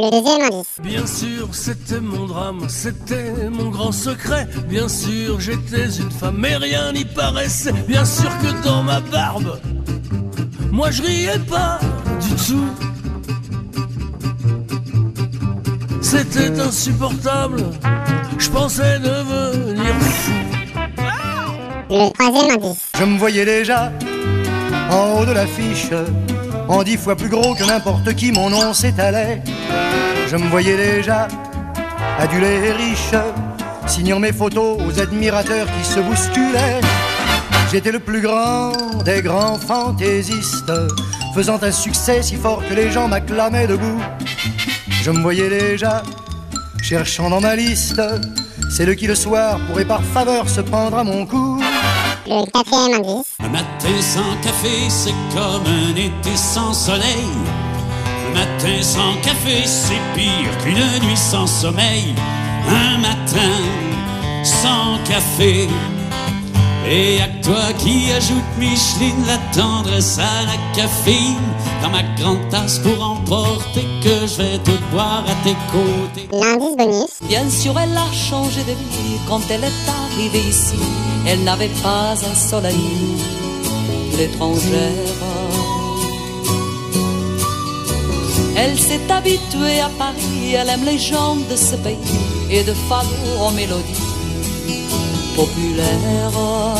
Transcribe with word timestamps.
Le 0.00 0.10
deuxième 0.10 0.42
indice. 0.42 0.66
Bien 0.82 1.06
sûr, 1.06 1.48
c'était 1.52 2.00
mon 2.00 2.24
drame, 2.24 2.60
c'était 2.68 3.50
mon 3.50 3.68
grand 3.68 3.92
secret. 3.92 4.48
Bien 4.66 4.88
sûr, 4.88 5.38
j'étais 5.40 5.90
une 5.98 6.10
femme, 6.10 6.36
mais 6.38 6.56
rien 6.56 6.90
n'y 6.92 7.04
paraissait. 7.04 7.74
Bien 7.86 8.06
sûr 8.06 8.30
que 8.38 8.64
dans 8.64 8.82
ma 8.82 9.00
barbe, 9.00 9.60
moi 10.72 10.90
je 10.90 11.02
riais 11.02 11.38
pas 11.40 11.78
du 12.18 12.34
tout. 12.46 12.70
C'était 16.00 16.58
insupportable, 16.58 17.62
je 18.38 18.48
pensais 18.48 18.98
devenir 19.00 19.94
fou. 20.00 20.32
Le 21.90 22.10
troisième 22.12 22.50
indice. 22.52 22.88
Je 22.98 23.04
me 23.04 23.18
voyais 23.18 23.44
déjà 23.44 23.92
en 24.90 25.20
haut 25.20 25.26
de 25.26 25.32
l'affiche, 25.32 25.90
en 26.68 26.82
dix 26.82 26.96
fois 26.96 27.16
plus 27.16 27.28
gros 27.28 27.54
que 27.54 27.64
n'importe 27.64 28.14
qui, 28.14 28.32
mon 28.32 28.50
nom 28.50 28.72
s'étalait. 28.72 29.42
Je 30.28 30.36
me 30.36 30.48
voyais 30.48 30.76
déjà 30.76 31.28
adulé 32.18 32.48
et 32.66 32.72
riche, 32.72 33.14
signant 33.86 34.18
mes 34.18 34.32
photos 34.32 34.78
aux 34.86 35.00
admirateurs 35.00 35.66
qui 35.66 35.88
se 35.88 36.00
bousculaient. 36.00 36.80
J'étais 37.72 37.92
le 37.92 38.00
plus 38.00 38.20
grand 38.20 38.72
des 39.04 39.22
grands 39.22 39.58
fantaisistes, 39.58 40.72
faisant 41.34 41.58
un 41.62 41.72
succès 41.72 42.22
si 42.22 42.36
fort 42.36 42.62
que 42.68 42.74
les 42.74 42.90
gens 42.90 43.08
m'acclamaient 43.08 43.66
debout. 43.66 44.00
Je 45.02 45.10
me 45.10 45.20
voyais 45.20 45.48
déjà 45.48 46.02
cherchant 46.82 47.30
dans 47.30 47.40
ma 47.40 47.56
liste 47.56 48.00
celle 48.70 48.94
qui 48.94 49.06
le 49.06 49.16
soir 49.16 49.58
pourrait 49.66 49.84
par 49.84 50.02
faveur 50.02 50.48
se 50.48 50.60
pendre 50.60 50.96
à 50.96 51.04
mon 51.04 51.26
cou. 51.26 51.59
Un 53.42 53.48
matin 53.48 54.00
sans 54.00 54.36
café, 54.42 54.88
c'est 54.88 55.14
comme 55.34 55.66
un 55.66 55.96
été 55.96 56.36
sans 56.36 56.72
soleil. 56.72 57.28
Un 58.28 58.34
matin 58.34 58.82
sans 58.82 59.14
café, 59.22 59.66
c'est 59.66 60.00
pire 60.14 60.58
qu'une 60.62 61.06
nuit 61.06 61.16
sans 61.16 61.46
sommeil. 61.46 62.14
Un 62.68 62.98
matin 62.98 63.56
sans 64.44 64.98
café. 65.08 65.68
Et 66.92 67.20
à 67.20 67.28
toi 67.40 67.72
qui 67.78 68.10
ajoute 68.10 68.42
Micheline, 68.58 69.24
la 69.24 69.38
tendresse 69.54 70.18
à 70.18 70.44
la 70.44 70.56
caféine. 70.74 71.36
Dans 71.84 71.90
ma 71.90 72.02
grande 72.18 72.48
tasse 72.50 72.80
pour 72.80 73.00
emporter 73.00 73.84
que 74.02 74.26
je 74.26 74.42
vais 74.42 74.58
te 74.58 74.72
boire 74.90 75.24
à 75.24 75.34
tes 75.44 75.54
côtés. 75.70 76.28
L'indice 76.32 76.76
bonus. 76.76 77.10
Bien 77.28 77.48
sûr, 77.48 77.78
elle 77.78 77.96
a 77.96 78.12
changé 78.12 78.62
de 78.62 78.72
vie 78.72 79.20
quand 79.28 79.40
elle 79.50 79.62
est 79.62 79.88
arrivée 79.88 80.48
ici. 80.48 80.74
Elle 81.28 81.44
n'avait 81.44 81.70
pas 81.80 82.14
un 82.14 82.34
seul 82.34 82.66
ami, 82.66 83.22
l'étrangère. 84.18 85.14
Elle 88.56 88.76
s'est 88.76 89.08
habituée 89.08 89.78
à 89.80 89.90
Paris, 89.96 90.54
elle 90.54 90.68
aime 90.68 90.84
les 90.84 90.98
gens 90.98 91.36
de 91.36 91.54
ce 91.54 91.76
pays 91.76 91.96
et 92.50 92.64
de 92.64 92.74
Fado 92.74 93.08
en 93.40 93.52
mélodie 93.52 94.10
populaire. 95.36 96.79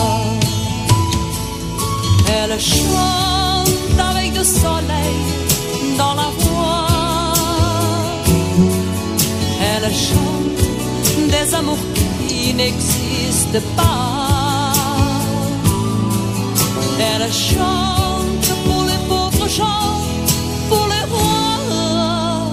Elle 2.52 2.58
chante 2.58 3.68
avec 4.10 4.32
du 4.32 4.42
soleil 4.42 5.14
dans 5.96 6.14
la 6.14 6.30
voix. 6.38 6.88
Elle 9.62 9.94
chante 9.94 11.30
des 11.30 11.54
amours 11.54 11.78
qui 12.26 12.52
n'existent 12.52 13.60
pas. 13.76 14.72
Elle 16.98 17.32
chante 17.32 18.52
pour 18.64 18.82
les 18.82 18.98
pauvres 19.08 19.48
gens, 19.48 20.02
pour 20.68 20.88
les 20.88 21.04
rois. 21.08 22.48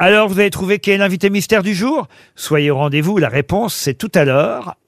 Alors 0.00 0.28
vous 0.28 0.38
avez 0.38 0.50
trouvé 0.50 0.80
qui 0.80 0.90
est 0.90 0.98
l'invité 0.98 1.30
mystère 1.30 1.62
du 1.62 1.74
jour? 1.74 2.08
Soyez 2.36 2.70
au 2.70 2.76
rendez-vous, 2.76 3.16
la 3.16 3.30
réponse 3.30 3.74
c'est 3.74 3.94
tout 3.94 4.12
à 4.14 4.26
l'heure, 4.26 4.74